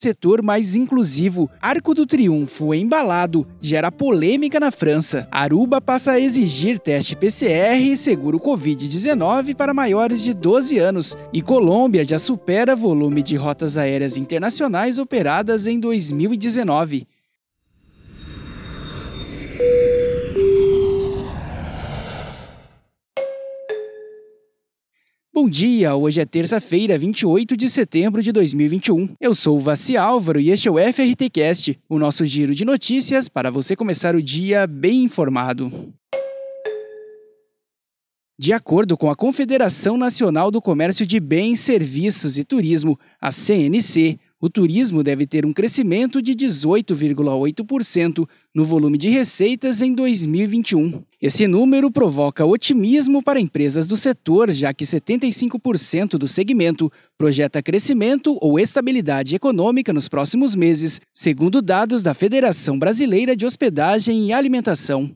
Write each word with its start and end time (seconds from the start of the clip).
setor 0.00 0.42
mais 0.42 0.76
inclusivo. 0.76 1.50
Arco 1.60 1.92
do 1.92 2.06
Triunfo 2.06 2.72
embalado 2.72 3.44
gera 3.60 3.90
polêmica 3.90 4.60
na 4.60 4.70
França. 4.70 5.26
Aruba 5.30 5.80
passa 5.80 6.12
a 6.12 6.20
exigir 6.20 6.78
teste 6.78 7.16
PCR 7.16 7.76
e 7.76 7.96
seguro 7.96 8.38
Covid-19 8.38 9.56
para 9.56 9.74
maiores 9.74 10.22
de 10.22 10.32
12 10.32 10.78
anos. 10.78 11.16
E 11.32 11.42
Colômbia 11.42 12.06
já 12.06 12.18
supera 12.18 12.76
volume 12.76 13.24
de 13.24 13.34
rotas 13.34 13.76
aéreas 13.76 14.16
internacionais 14.16 15.00
operadas 15.00 15.66
em 15.66 15.80
2019. 15.80 17.06
Bom 25.40 25.48
dia, 25.48 25.94
hoje 25.94 26.20
é 26.20 26.24
terça-feira, 26.24 26.98
28 26.98 27.56
de 27.56 27.70
setembro 27.70 28.20
de 28.20 28.32
2021. 28.32 29.10
Eu 29.20 29.32
sou 29.32 29.56
o 29.56 29.60
Vassi 29.60 29.96
Álvaro 29.96 30.40
e 30.40 30.50
este 30.50 30.66
é 30.66 30.70
o 30.72 30.78
FRTcast, 30.92 31.78
o 31.88 31.96
nosso 31.96 32.26
giro 32.26 32.52
de 32.52 32.64
notícias 32.64 33.28
para 33.28 33.48
você 33.48 33.76
começar 33.76 34.16
o 34.16 34.20
dia 34.20 34.66
bem 34.66 35.04
informado. 35.04 35.94
De 38.36 38.52
acordo 38.52 38.96
com 38.96 39.08
a 39.08 39.14
Confederação 39.14 39.96
Nacional 39.96 40.50
do 40.50 40.60
Comércio 40.60 41.06
de 41.06 41.20
Bens, 41.20 41.60
Serviços 41.60 42.36
e 42.36 42.42
Turismo, 42.42 42.98
a 43.20 43.30
CNC, 43.30 44.18
o 44.40 44.48
turismo 44.48 45.02
deve 45.02 45.26
ter 45.26 45.44
um 45.44 45.52
crescimento 45.52 46.22
de 46.22 46.34
18,8% 46.34 48.28
no 48.54 48.64
volume 48.64 48.96
de 48.96 49.08
receitas 49.08 49.82
em 49.82 49.92
2021. 49.92 51.02
Esse 51.20 51.48
número 51.48 51.90
provoca 51.90 52.46
otimismo 52.46 53.22
para 53.22 53.40
empresas 53.40 53.86
do 53.86 53.96
setor, 53.96 54.50
já 54.50 54.72
que 54.72 54.84
75% 54.84 56.10
do 56.10 56.28
segmento 56.28 56.90
projeta 57.16 57.62
crescimento 57.62 58.38
ou 58.40 58.60
estabilidade 58.60 59.34
econômica 59.34 59.92
nos 59.92 60.08
próximos 60.08 60.54
meses, 60.54 61.00
segundo 61.12 61.60
dados 61.60 62.02
da 62.02 62.14
Federação 62.14 62.78
Brasileira 62.78 63.34
de 63.34 63.44
Hospedagem 63.44 64.28
e 64.28 64.32
Alimentação. 64.32 65.14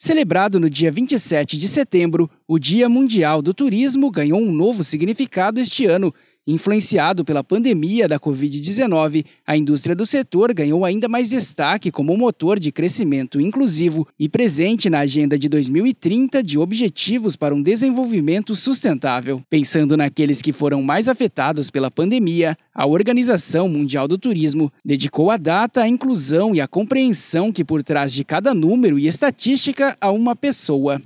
Celebrado 0.00 0.60
no 0.60 0.70
dia 0.70 0.92
27 0.92 1.58
de 1.58 1.66
setembro, 1.66 2.30
o 2.46 2.56
Dia 2.56 2.88
Mundial 2.88 3.42
do 3.42 3.52
Turismo 3.52 4.12
ganhou 4.12 4.40
um 4.40 4.52
novo 4.52 4.84
significado 4.84 5.58
este 5.58 5.86
ano 5.86 6.14
Influenciado 6.50 7.26
pela 7.26 7.44
pandemia 7.44 8.08
da 8.08 8.18
Covid-19, 8.18 9.22
a 9.46 9.54
indústria 9.54 9.94
do 9.94 10.06
setor 10.06 10.54
ganhou 10.54 10.82
ainda 10.82 11.06
mais 11.06 11.28
destaque 11.28 11.90
como 11.90 12.16
motor 12.16 12.58
de 12.58 12.72
crescimento 12.72 13.38
inclusivo 13.38 14.08
e 14.18 14.30
presente 14.30 14.88
na 14.88 15.00
Agenda 15.00 15.38
de 15.38 15.46
2030 15.46 16.42
de 16.42 16.58
Objetivos 16.58 17.36
para 17.36 17.54
um 17.54 17.60
Desenvolvimento 17.60 18.54
Sustentável. 18.54 19.42
Pensando 19.50 19.94
naqueles 19.94 20.40
que 20.40 20.50
foram 20.50 20.82
mais 20.82 21.06
afetados 21.06 21.70
pela 21.70 21.90
pandemia, 21.90 22.56
a 22.74 22.86
Organização 22.86 23.68
Mundial 23.68 24.08
do 24.08 24.16
Turismo 24.16 24.72
dedicou 24.82 25.30
a 25.30 25.36
data 25.36 25.82
à 25.82 25.86
inclusão 25.86 26.54
e 26.54 26.62
à 26.62 26.66
compreensão 26.66 27.52
que 27.52 27.62
por 27.62 27.82
trás 27.82 28.10
de 28.10 28.24
cada 28.24 28.54
número 28.54 28.98
e 28.98 29.06
estatística 29.06 29.94
há 30.00 30.10
uma 30.10 30.34
pessoa. 30.34 30.98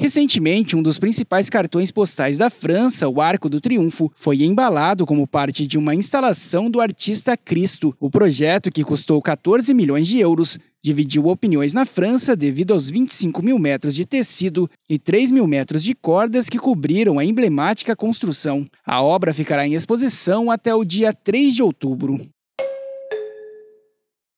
Recentemente, 0.00 0.74
um 0.74 0.82
dos 0.82 0.98
principais 0.98 1.50
cartões 1.50 1.92
postais 1.92 2.38
da 2.38 2.48
França, 2.48 3.06
o 3.06 3.20
Arco 3.20 3.50
do 3.50 3.60
Triunfo, 3.60 4.10
foi 4.14 4.42
embalado 4.44 5.04
como 5.04 5.26
parte 5.26 5.66
de 5.66 5.76
uma 5.76 5.94
instalação 5.94 6.70
do 6.70 6.80
artista 6.80 7.36
Cristo. 7.36 7.94
O 8.00 8.08
projeto, 8.08 8.72
que 8.72 8.82
custou 8.82 9.20
14 9.20 9.74
milhões 9.74 10.06
de 10.06 10.18
euros, 10.18 10.58
dividiu 10.82 11.26
opiniões 11.26 11.74
na 11.74 11.84
França 11.84 12.34
devido 12.34 12.72
aos 12.72 12.88
25 12.88 13.42
mil 13.42 13.58
metros 13.58 13.94
de 13.94 14.06
tecido 14.06 14.70
e 14.88 14.98
3 14.98 15.32
mil 15.32 15.46
metros 15.46 15.84
de 15.84 15.94
cordas 15.94 16.48
que 16.48 16.58
cobriram 16.58 17.18
a 17.18 17.24
emblemática 17.26 17.94
construção. 17.94 18.66
A 18.86 19.02
obra 19.02 19.34
ficará 19.34 19.66
em 19.66 19.74
exposição 19.74 20.50
até 20.50 20.74
o 20.74 20.82
dia 20.82 21.12
3 21.12 21.54
de 21.54 21.62
outubro. 21.62 22.18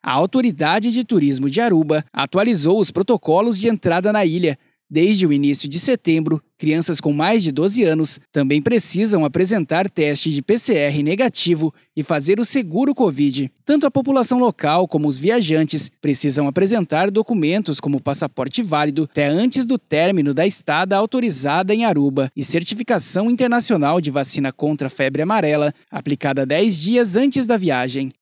A 0.04 0.10
Autoridade 0.10 0.90
de 0.90 1.04
Turismo 1.04 1.48
de 1.48 1.60
Aruba 1.60 2.04
atualizou 2.12 2.80
os 2.80 2.90
protocolos 2.90 3.56
de 3.56 3.68
entrada 3.68 4.12
na 4.12 4.24
ilha, 4.24 4.58
Desde 4.94 5.26
o 5.26 5.32
início 5.32 5.66
de 5.70 5.80
setembro, 5.80 6.38
crianças 6.58 7.00
com 7.00 7.14
mais 7.14 7.42
de 7.42 7.50
12 7.50 7.82
anos 7.82 8.20
também 8.30 8.60
precisam 8.60 9.24
apresentar 9.24 9.88
teste 9.88 10.28
de 10.28 10.42
PCR 10.42 11.02
negativo 11.02 11.72
e 11.96 12.02
fazer 12.02 12.38
o 12.38 12.44
seguro 12.44 12.94
Covid. 12.94 13.50
Tanto 13.64 13.86
a 13.86 13.90
população 13.90 14.38
local 14.38 14.86
como 14.86 15.08
os 15.08 15.16
viajantes 15.16 15.90
precisam 15.98 16.46
apresentar 16.46 17.10
documentos 17.10 17.80
como 17.80 18.02
passaporte 18.02 18.62
válido 18.62 19.08
até 19.10 19.26
antes 19.26 19.64
do 19.64 19.78
término 19.78 20.34
da 20.34 20.46
estada 20.46 20.94
autorizada 20.94 21.74
em 21.74 21.86
Aruba 21.86 22.30
e 22.36 22.44
certificação 22.44 23.30
internacional 23.30 23.98
de 23.98 24.10
vacina 24.10 24.52
contra 24.52 24.88
a 24.88 24.90
febre 24.90 25.22
amarela, 25.22 25.72
aplicada 25.90 26.44
10 26.44 26.78
dias 26.78 27.16
antes 27.16 27.46
da 27.46 27.56
viagem. 27.56 28.12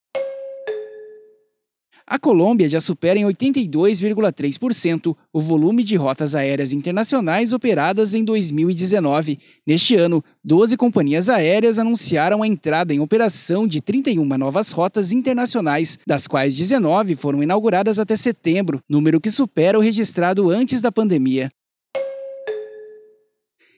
A 2.11 2.19
Colômbia 2.19 2.69
já 2.69 2.81
supera 2.81 3.21
em 3.21 3.23
82,3% 3.23 5.17
o 5.33 5.41
volume 5.41 5.85
de 5.85 5.95
rotas 5.95 6.35
aéreas 6.35 6.73
internacionais 6.73 7.53
operadas 7.53 8.15
em 8.15 8.25
2019. 8.25 9.39
Neste 9.65 9.95
ano, 9.95 10.21
12 10.43 10.77
companhias 10.77 11.29
aéreas 11.29 11.79
anunciaram 11.79 12.43
a 12.43 12.49
entrada 12.49 12.93
em 12.93 12.99
operação 12.99 13.65
de 13.65 13.81
31 13.81 14.25
novas 14.37 14.73
rotas 14.73 15.13
internacionais, 15.13 16.01
das 16.05 16.27
quais 16.27 16.57
19 16.57 17.15
foram 17.15 17.45
inauguradas 17.45 18.01
até 18.01 18.17
setembro, 18.17 18.83
número 18.89 19.21
que 19.21 19.31
supera 19.31 19.79
o 19.79 19.81
registrado 19.81 20.51
antes 20.51 20.81
da 20.81 20.91
pandemia. 20.91 21.49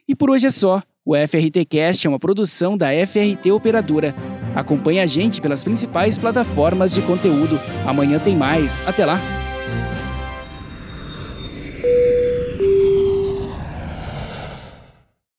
E 0.08 0.16
por 0.16 0.30
hoje 0.30 0.46
é 0.46 0.50
só. 0.50 0.82
O 1.04 1.14
FRT 1.14 1.66
Cast 1.66 2.06
é 2.06 2.08
uma 2.08 2.18
produção 2.18 2.78
da 2.78 2.86
FRT 3.06 3.52
Operadora. 3.52 4.14
Acompanhe 4.54 5.00
a 5.00 5.06
gente 5.06 5.40
pelas 5.40 5.64
principais 5.64 6.18
plataformas 6.18 6.92
de 6.92 7.02
conteúdo. 7.02 7.60
Amanhã 7.86 8.18
tem 8.18 8.36
mais. 8.36 8.82
Até 8.86 9.06
lá! 9.06 9.20